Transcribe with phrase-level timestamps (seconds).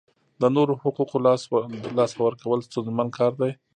[0.41, 1.17] د نورو حقوقو
[1.99, 3.51] لاسه ورکول ستونزمن کار دی.